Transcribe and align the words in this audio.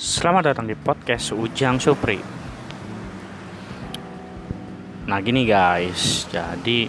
Selamat 0.00 0.52
datang 0.52 0.68
di 0.68 0.76
podcast 0.76 1.32
Ujang 1.32 1.80
Supri. 1.80 2.20
Nah 5.08 5.18
gini 5.24 5.48
guys, 5.48 6.28
jadi 6.28 6.86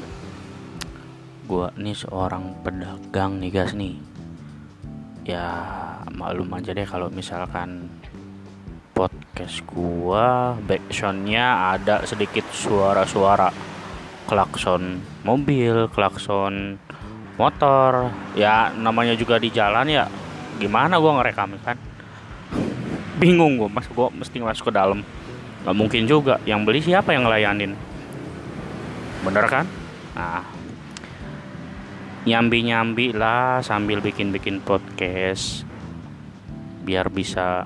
gua 1.47 1.73
nih 1.73 1.95
seorang 1.95 2.59
pedagang 2.63 3.39
nih 3.39 3.51
guys 3.51 3.71
nih. 3.71 3.95
Ya 5.23 5.47
maklum 6.11 6.51
aja 6.53 6.75
deh 6.75 6.83
kalau 6.83 7.07
misalkan 7.07 7.89
podcast 8.91 9.63
gua 9.63 10.53
backsoundnya 10.67 11.73
ada 11.75 12.03
sedikit 12.03 12.43
suara-suara 12.51 13.51
klakson 14.29 15.01
mobil, 15.25 15.89
klakson 15.91 16.77
motor. 17.39 18.13
Ya 18.37 18.69
namanya 18.75 19.17
juga 19.17 19.41
di 19.41 19.49
jalan 19.49 19.87
ya. 19.89 20.05
Gimana 20.61 21.01
gua 21.01 21.17
ngerekam 21.19 21.57
kan? 21.65 21.77
bingung 23.21 23.61
gue 23.61 23.69
mas 23.69 23.85
gue 23.85 24.07
mesti 24.17 24.41
masuk 24.41 24.73
ke 24.73 24.73
dalam. 24.73 25.05
Nggak 25.61 25.77
mungkin 25.77 26.03
juga 26.09 26.41
yang 26.49 26.65
beli 26.65 26.81
siapa 26.81 27.13
yang 27.13 27.29
ngelayanin? 27.29 27.77
Bener 29.21 29.45
kan? 29.45 29.69
Nah 30.17 30.41
nyambi 32.25 32.65
nyambi 32.65 33.13
lah 33.13 33.61
sambil 33.61 34.01
bikin 34.01 34.33
bikin 34.33 34.61
podcast 34.61 35.65
biar 36.81 37.09
bisa 37.13 37.65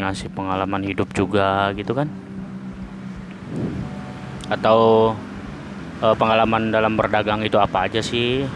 ngasih 0.00 0.32
pengalaman 0.32 0.88
hidup 0.88 1.12
juga 1.12 1.68
gitu 1.76 1.92
kan? 1.92 2.08
Atau 4.48 5.12
eh, 6.00 6.16
pengalaman 6.16 6.72
dalam 6.72 6.96
berdagang 6.96 7.44
itu 7.44 7.60
apa 7.60 7.92
aja 7.92 8.00
sih 8.00 8.48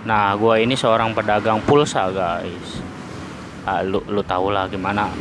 Nah, 0.00 0.32
gue 0.32 0.64
ini 0.64 0.72
seorang 0.72 1.12
pedagang 1.12 1.60
pulsa, 1.60 2.08
guys. 2.08 2.80
Ah, 3.68 3.84
lu 3.84 4.00
lu 4.08 4.24
tau 4.24 4.48
lah 4.48 4.64
gimana 4.72 5.12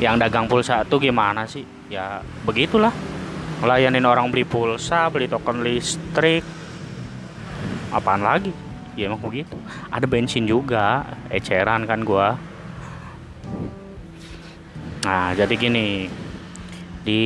yang 0.00 0.20
dagang 0.20 0.44
pulsa 0.44 0.84
tuh 0.84 1.00
gimana 1.00 1.48
sih? 1.48 1.64
Ya 1.88 2.20
begitulah. 2.44 2.92
Melayanin 3.64 4.04
orang 4.04 4.28
beli 4.28 4.44
pulsa, 4.44 5.08
beli 5.08 5.28
token 5.28 5.64
listrik. 5.64 6.44
Apaan 7.92 8.20
lagi? 8.20 8.52
Ya 8.96 9.08
emang 9.08 9.20
begitu. 9.24 9.56
Ada 9.88 10.04
bensin 10.04 10.44
juga, 10.44 11.04
eceran 11.32 11.88
kan 11.88 12.04
gua. 12.04 12.36
Nah, 15.04 15.32
jadi 15.32 15.54
gini. 15.56 16.08
Di 17.00 17.22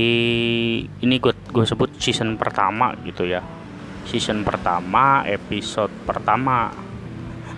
ini 0.86 1.14
gue 1.18 1.34
gue 1.50 1.66
sebut 1.66 1.90
season 1.98 2.38
pertama 2.38 2.94
gitu 3.02 3.26
ya 3.26 3.42
season 4.04 4.44
pertama 4.44 5.24
episode 5.24 5.92
pertama. 6.04 6.72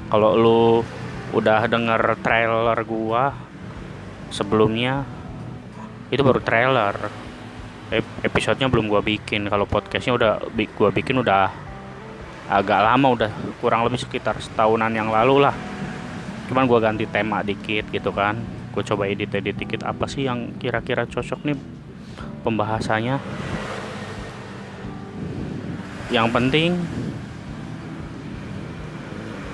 Kalau 0.06 0.38
lu 0.38 0.62
udah 1.34 1.66
denger 1.66 2.18
trailer 2.22 2.78
gua 2.86 3.34
sebelumnya 4.30 5.02
itu 6.10 6.22
baru 6.22 6.38
trailer. 6.40 6.94
Episodenya 8.22 8.70
belum 8.70 8.90
gua 8.90 9.02
bikin. 9.02 9.50
Kalau 9.50 9.66
podcastnya 9.66 10.14
udah 10.14 10.32
gua 10.74 10.90
bikin 10.94 11.22
udah 11.22 11.50
agak 12.46 12.80
lama 12.82 13.06
udah 13.10 13.30
kurang 13.58 13.82
lebih 13.82 13.98
sekitar 13.98 14.38
setahunan 14.38 14.90
yang 14.94 15.10
lalu 15.10 15.42
lah. 15.42 15.54
Cuman 16.46 16.70
gua 16.70 16.78
ganti 16.78 17.06
tema 17.10 17.42
dikit 17.42 17.90
gitu 17.90 18.14
kan. 18.14 18.38
Gue 18.76 18.84
coba 18.84 19.08
edit 19.08 19.32
edit 19.32 19.56
dikit. 19.56 19.88
Apa 19.88 20.04
sih 20.04 20.28
yang 20.28 20.52
kira-kira 20.60 21.08
cocok 21.08 21.48
nih 21.48 21.56
pembahasannya 22.44 23.16
yang 26.10 26.30
penting 26.30 26.78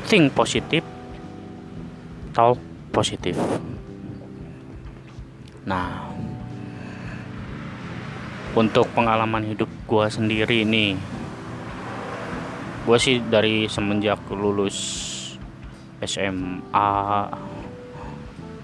think 0.08 0.32
positif 0.36 0.84
talk 2.36 2.60
positif 2.92 3.38
nah 5.64 6.10
untuk 8.52 8.84
pengalaman 8.92 9.48
hidup 9.48 9.68
gue 9.88 10.06
sendiri 10.12 10.68
nih 10.68 10.98
gue 12.82 12.98
sih 12.98 13.22
dari 13.22 13.70
semenjak 13.70 14.19
lulus 14.28 15.08
SMA 16.02 16.90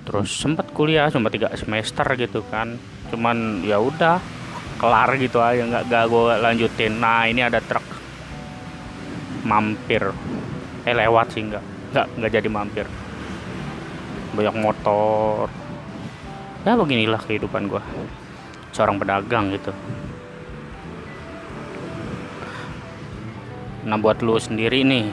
terus 0.08 0.32
sempat 0.32 0.72
kuliah 0.72 1.12
cuma 1.12 1.28
tiga 1.28 1.52
semester 1.52 2.08
gitu 2.16 2.40
kan. 2.48 2.80
Cuman 3.12 3.60
ya 3.60 3.76
udah 3.76 4.16
kelar 4.78 5.10
gitu 5.18 5.42
aja 5.42 5.66
nggak 5.66 5.84
gak 5.90 6.04
gue 6.06 6.34
lanjutin. 6.38 6.92
Nah 7.02 7.26
ini 7.26 7.42
ada 7.42 7.58
truk 7.58 7.82
mampir. 9.42 10.14
Eh 10.86 10.94
lewat 10.94 11.34
sih 11.34 11.42
nggak 11.44 11.64
nggak 11.92 12.06
nggak 12.14 12.32
jadi 12.32 12.48
mampir. 12.48 12.86
Banyak 14.38 14.56
motor. 14.62 15.50
Ya 16.62 16.78
beginilah 16.78 17.18
kehidupan 17.18 17.66
gue 17.66 17.82
seorang 18.70 19.02
pedagang 19.02 19.50
gitu. 19.50 19.74
Nah 23.82 23.98
buat 23.98 24.22
lu 24.22 24.38
sendiri 24.38 24.86
nih 24.86 25.10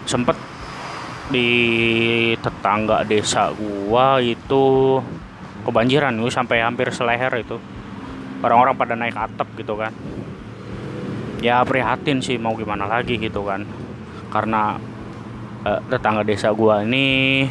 sempet 0.06 0.38
di 1.26 1.50
tetangga 2.38 3.02
desa 3.02 3.50
gua 3.50 4.22
itu 4.22 4.96
kebanjiran 5.66 6.14
gue 6.22 6.30
sampai 6.30 6.62
hampir 6.62 6.94
seleher 6.94 7.34
itu. 7.42 7.58
Orang-orang 8.38 8.78
pada 8.78 8.94
naik 8.94 9.18
atap 9.18 9.50
gitu 9.58 9.74
kan. 9.74 9.90
Ya 11.42 11.58
prihatin 11.66 12.22
sih 12.22 12.38
mau 12.38 12.54
gimana 12.54 12.86
lagi 12.86 13.18
gitu 13.18 13.42
kan. 13.42 13.66
Karena 14.30 14.78
eh, 15.66 15.80
tetangga 15.90 16.22
desa 16.22 16.54
gua 16.54 16.86
ini 16.86 17.42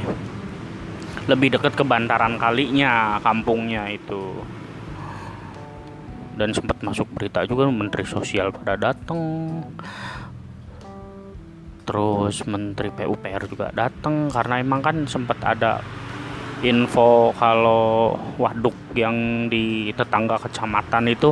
lebih 1.27 1.59
dekat 1.59 1.75
ke 1.75 1.83
bantaran 1.83 2.39
kalinya 2.39 3.19
kampungnya 3.19 3.89
itu 3.91 4.39
dan 6.35 6.51
sempat 6.51 6.79
masuk 6.83 7.07
berita 7.15 7.43
juga 7.47 7.67
menteri 7.71 8.03
sosial 8.03 8.51
pada 8.51 8.75
datang 8.75 9.63
terus 11.85 12.41
menteri 12.49 12.89
PUPR 12.89 13.45
juga 13.45 13.69
datang 13.69 14.27
karena 14.33 14.57
emang 14.57 14.81
kan 14.81 15.05
sempat 15.05 15.37
ada 15.45 15.79
info 16.65 17.29
kalau 17.37 18.17
waduk 18.41 18.73
yang 18.97 19.47
di 19.51 19.93
tetangga 19.93 20.41
kecamatan 20.41 21.05
itu 21.13 21.29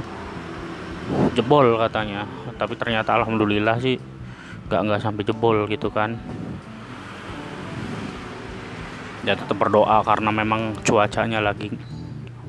jebol 1.33 1.79
katanya. 1.81 2.29
Tapi 2.53 2.77
ternyata 2.77 3.17
alhamdulillah 3.17 3.81
sih 3.81 3.97
nggak 4.69 4.81
nggak 4.85 5.01
sampai 5.01 5.23
jebol 5.25 5.65
gitu 5.65 5.89
kan. 5.89 6.21
Ya 9.23 9.33
tetap 9.33 9.55
berdoa 9.55 10.03
karena 10.05 10.29
memang 10.29 10.77
cuacanya 10.83 11.39
lagi 11.39 11.73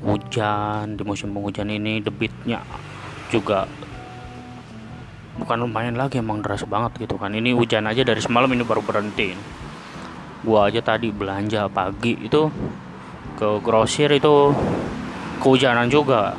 hujan 0.04 1.00
di 1.00 1.02
musim 1.02 1.32
penghujan 1.32 1.72
ini 1.72 2.04
debitnya 2.04 2.60
juga 3.32 3.64
bukan 5.40 5.66
lumayan 5.66 5.98
lagi 5.98 6.22
emang 6.22 6.44
deras 6.44 6.62
banget 6.68 7.08
gitu 7.08 7.18
kan. 7.18 7.34
Ini 7.34 7.56
hujan 7.56 7.88
aja 7.90 8.06
dari 8.06 8.20
semalam 8.22 8.46
ini 8.52 8.62
baru 8.62 8.84
berhenti. 8.84 9.34
Gua 10.44 10.68
aja 10.68 10.84
tadi 10.84 11.08
belanja 11.08 11.66
pagi 11.72 12.14
itu 12.20 12.46
ke 13.34 13.48
grosir 13.64 14.12
itu 14.12 14.54
kehujanan 15.42 15.90
juga. 15.90 16.36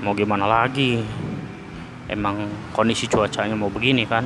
Mau 0.00 0.14
gimana 0.14 0.46
lagi? 0.46 1.02
Emang 2.06 2.46
kondisi 2.70 3.10
cuacanya 3.10 3.58
mau 3.58 3.66
begini 3.66 4.06
kan? 4.06 4.22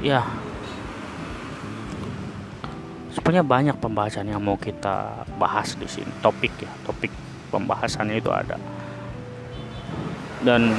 Ya 0.00 0.24
sebenarnya 3.14 3.44
banyak 3.46 3.76
pembahasan 3.78 4.30
yang 4.30 4.42
mau 4.42 4.56
kita 4.56 5.26
bahas 5.38 5.74
di 5.74 5.86
sini. 5.90 6.10
Topik 6.22 6.54
ya 6.62 6.72
topik 6.86 7.10
pembahasannya 7.50 8.16
itu 8.18 8.30
ada. 8.30 8.56
Dan 10.40 10.72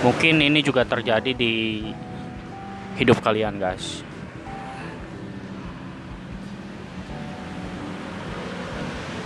mungkin 0.00 0.40
ini 0.40 0.64
juga 0.64 0.86
terjadi 0.86 1.34
di 1.36 1.84
hidup 2.96 3.20
kalian 3.20 3.58
guys. 3.58 4.00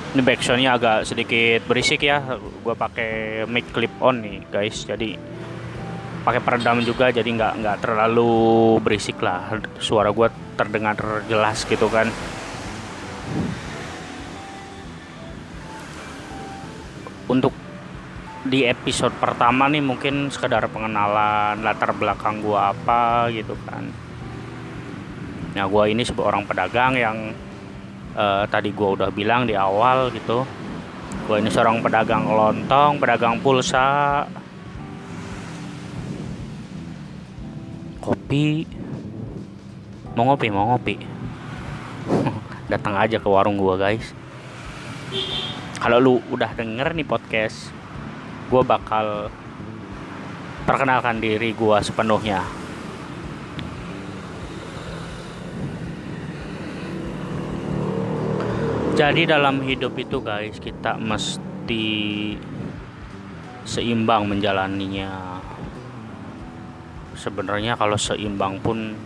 Ini 0.08 0.24
backsoundnya 0.24 0.74
agak 0.74 1.06
sedikit 1.06 1.68
berisik 1.68 2.02
ya. 2.02 2.40
Gue 2.64 2.74
pakai 2.74 3.44
mic 3.44 3.70
clip 3.70 3.92
on 4.00 4.24
nih 4.24 4.40
guys. 4.48 4.82
Jadi 4.88 5.14
pakai 6.24 6.40
peredam 6.42 6.82
juga 6.82 7.12
jadi 7.12 7.28
nggak 7.28 7.52
nggak 7.60 7.78
terlalu 7.84 8.80
berisik 8.82 9.20
lah. 9.20 9.52
Suara 9.78 10.10
gue 10.10 10.26
terdengar 10.58 10.98
jelas 11.30 11.62
gitu 11.68 11.86
kan 11.86 12.10
untuk 17.28 17.52
di 18.48 18.64
episode 18.64 19.12
pertama 19.20 19.68
nih 19.68 19.84
mungkin 19.84 20.32
sekedar 20.32 20.64
pengenalan 20.72 21.60
latar 21.60 21.92
belakang 21.92 22.40
gue 22.40 22.56
apa 22.56 23.28
gitu 23.30 23.52
kan. 23.68 23.84
Nah 25.52 25.64
gue 25.68 25.84
ini 25.92 26.02
seorang 26.02 26.48
pedagang 26.48 26.96
yang 26.96 27.16
uh, 28.16 28.48
tadi 28.48 28.72
gue 28.72 28.88
udah 28.88 29.12
bilang 29.12 29.44
di 29.44 29.52
awal 29.52 30.08
gitu 30.12 30.48
gue 31.28 31.36
ini 31.44 31.52
seorang 31.52 31.84
pedagang 31.84 32.24
lontong 32.24 32.96
pedagang 32.96 33.36
pulsa 33.44 34.24
kopi. 38.00 38.64
Mau 40.16 40.24
ngopi 40.32 40.48
mau 40.48 40.72
ngopi. 40.72 40.96
Datang 42.72 42.96
aja 42.96 43.20
ke 43.20 43.28
warung 43.28 43.60
gue 43.60 43.76
guys. 43.76 44.16
Kalau 45.76 46.00
lu 46.00 46.14
udah 46.32 46.56
denger 46.56 46.96
nih 46.96 47.04
podcast 47.28 47.68
gue 48.48 48.62
bakal 48.64 49.28
perkenalkan 50.64 51.20
diri 51.20 51.52
gue 51.52 51.76
sepenuhnya. 51.84 52.40
Jadi 58.96 59.28
dalam 59.28 59.60
hidup 59.60 59.92
itu 60.00 60.24
guys 60.24 60.56
kita 60.56 60.96
mesti 60.96 62.32
seimbang 63.68 64.24
menjalaninya. 64.24 65.36
Sebenarnya 67.12 67.76
kalau 67.76 68.00
seimbang 68.00 68.56
pun 68.64 68.96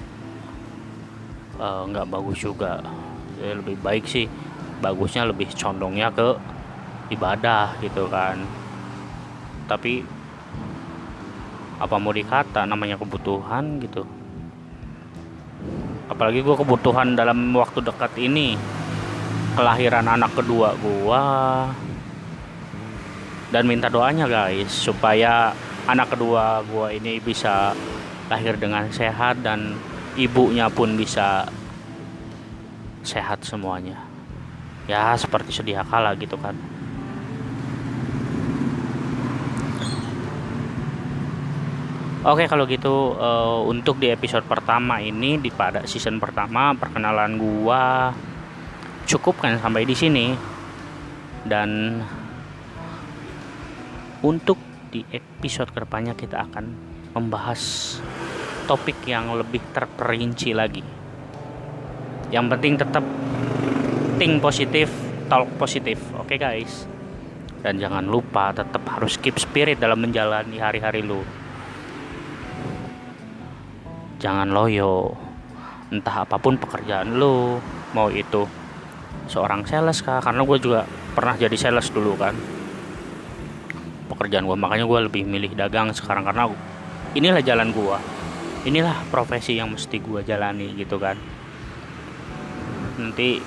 eh, 1.59 1.83
nggak 1.91 2.07
uh, 2.07 2.11
bagus 2.15 2.39
juga. 2.39 2.79
Ya, 3.43 3.59
lebih 3.59 3.83
baik 3.83 4.07
sih 4.07 4.31
bagusnya 4.79 5.27
lebih 5.27 5.51
condongnya 5.59 6.15
ke 6.15 6.39
ibadah 7.13 7.77
gitu 7.85 8.09
kan. 8.09 8.41
Tapi 9.69 10.03
apa 11.83 11.97
mau 12.01 12.15
dikata 12.15 12.65
namanya 12.65 12.97
kebutuhan 12.97 13.83
gitu? 13.83 14.07
Apalagi 16.09 16.41
gue 16.41 16.57
kebutuhan 16.57 17.15
dalam 17.15 17.53
waktu 17.57 17.85
dekat 17.85 18.17
ini. 18.19 18.57
Kelahiran 19.53 20.09
anak 20.09 20.33
kedua 20.33 20.73
gua. 20.81 21.25
Dan 23.53 23.69
minta 23.69 23.93
doanya 23.93 24.25
guys 24.25 24.73
supaya 24.73 25.53
anak 25.85 26.17
kedua 26.17 26.65
gua 26.73 26.89
ini 26.89 27.21
bisa 27.21 27.77
lahir 28.33 28.57
dengan 28.57 28.89
sehat 28.89 29.45
dan 29.45 29.77
ibunya 30.17 30.73
pun 30.73 30.97
bisa 30.97 31.45
sehat 33.05 33.45
semuanya. 33.45 34.01
Ya 34.89 35.13
seperti 35.21 35.53
sedia 35.53 35.85
kala 35.85 36.17
gitu 36.17 36.41
kan 36.41 36.57
Oke 42.23 42.47
kalau 42.47 42.71
gitu 42.71 43.19
uh, 43.19 43.67
untuk 43.67 43.99
di 43.99 44.07
episode 44.07 44.47
pertama 44.47 45.03
ini 45.03 45.43
di 45.43 45.51
pada 45.51 45.83
season 45.91 46.23
pertama 46.23 46.71
perkenalan 46.71 47.35
gua 47.35 48.15
cukupkan 49.11 49.59
sampai 49.59 49.83
di 49.83 49.91
sini. 49.99 50.27
Dan 51.43 51.99
untuk 54.23 54.55
di 54.95 55.03
episode 55.11 55.75
ke 55.75 55.83
depannya 55.83 56.15
kita 56.15 56.47
akan 56.47 56.65
membahas 57.11 57.99
topik 58.71 59.03
yang 59.03 59.35
lebih 59.35 59.59
terperinci 59.75 60.55
lagi. 60.55 60.87
Yang 62.31 62.47
penting 62.55 62.75
tetap 62.79 63.05
think 64.23 64.39
positif 64.39 64.95
talk 65.27 65.51
positif 65.59 65.99
oke 66.15 66.31
okay, 66.31 66.39
guys? 66.39 66.87
Dan 67.67 67.83
jangan 67.83 68.07
lupa 68.07 68.55
tetap 68.55 68.87
harus 68.95 69.19
keep 69.19 69.43
spirit 69.43 69.83
dalam 69.83 69.99
menjalani 69.99 70.63
hari-hari 70.63 71.03
lu 71.03 71.42
jangan 74.23 74.55
loyo. 74.55 75.19
Entah 75.91 76.23
apa 76.23 76.39
pun 76.39 76.55
pekerjaan 76.55 77.19
lu 77.19 77.59
mau 77.93 78.09
itu 78.09 78.47
seorang 79.27 79.67
sales 79.67 79.99
kah? 80.01 80.23
Karena 80.23 80.47
gue 80.47 80.59
juga 80.63 80.87
pernah 80.87 81.35
jadi 81.35 81.57
sales 81.59 81.91
dulu 81.91 82.15
kan. 82.15 82.39
Pekerjaan 84.07 84.47
gue 84.47 84.55
makanya 84.55 84.87
gue 84.87 85.01
lebih 85.11 85.27
milih 85.27 85.59
dagang 85.59 85.91
sekarang 85.91 86.23
karena 86.23 86.47
inilah 87.19 87.43
jalan 87.43 87.75
gue 87.75 87.99
inilah 88.63 89.03
profesi 89.11 89.59
yang 89.59 89.75
mesti 89.75 89.99
gue 89.99 90.23
jalani 90.23 90.71
gitu 90.79 90.97
kan. 91.03 91.19
Nanti 93.03 93.43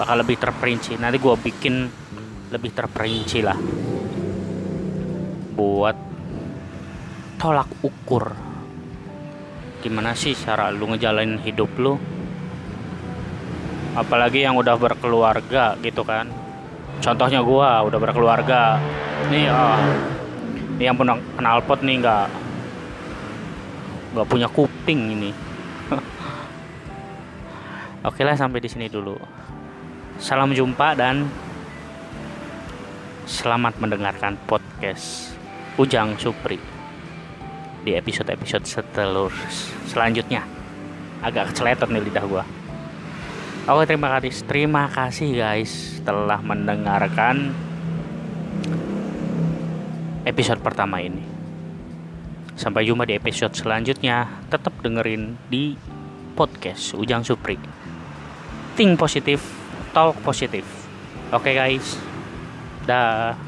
bakal 0.00 0.24
lebih 0.24 0.40
terperinci. 0.40 0.96
Nanti 0.96 1.20
gue 1.20 1.34
bikin 1.36 1.74
lebih 2.48 2.70
terperinci 2.72 3.44
lah. 3.44 3.58
Buat 5.52 5.96
tolak 7.36 7.68
ukur 7.84 8.55
gimana 9.84 10.16
sih 10.16 10.32
cara 10.32 10.72
lu 10.72 10.88
ngejalanin 10.88 11.40
hidup 11.44 11.68
lu? 11.76 12.00
Apalagi 13.96 14.44
yang 14.44 14.56
udah 14.56 14.76
berkeluarga 14.76 15.76
gitu 15.80 16.04
kan. 16.04 16.28
Contohnya 17.00 17.40
gua 17.40 17.84
udah 17.84 17.98
berkeluarga. 18.00 18.80
Nih 19.32 19.48
oh, 19.48 19.80
ini 20.76 20.84
yang 20.84 20.96
punya 20.96 21.16
knalpot 21.40 21.80
nih 21.80 21.96
nggak. 22.04 22.28
Nggak 24.16 24.28
punya 24.28 24.48
kuping 24.52 25.00
ini. 25.16 25.30
Oke 28.08 28.20
lah 28.24 28.36
sampai 28.36 28.60
di 28.60 28.68
sini 28.68 28.88
dulu. 28.88 29.16
Salam 30.16 30.56
jumpa 30.56 30.96
dan 30.96 31.28
selamat 33.28 33.76
mendengarkan 33.82 34.40
podcast 34.48 35.36
Ujang 35.76 36.16
Supri 36.16 36.75
di 37.86 37.94
episode-episode 37.94 38.66
setelur 38.66 39.30
selanjutnya 39.86 40.42
agak 41.22 41.54
keceletot 41.54 41.86
nih 41.94 42.02
lidah 42.02 42.26
gua 42.26 42.44
Oke 43.66 43.82
terima 43.82 44.14
kasih 44.14 44.46
terima 44.46 44.86
kasih 44.90 45.28
guys 45.38 45.98
telah 46.06 46.38
mendengarkan 46.38 47.50
episode 50.26 50.58
pertama 50.58 50.98
ini. 50.98 51.22
Sampai 52.58 52.84
jumpa 52.84 53.06
di 53.06 53.14
episode 53.14 53.54
selanjutnya. 53.54 54.26
Tetap 54.50 54.74
dengerin 54.82 55.38
di 55.46 55.78
podcast 56.34 56.98
Ujang 56.98 57.22
Supri. 57.22 57.56
Think 58.74 58.98
positif, 58.98 59.40
talk 59.94 60.18
positif. 60.26 60.66
Oke 61.30 61.54
guys. 61.54 61.96
Dah. 62.84 63.45